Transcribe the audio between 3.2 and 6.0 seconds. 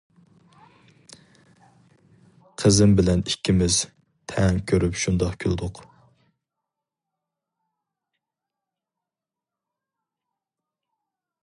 ئىككىمىز تەڭ كۆرۈپ شۇنداق كۈلدۇق.